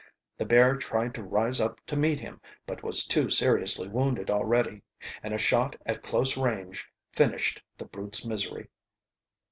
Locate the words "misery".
8.25-8.69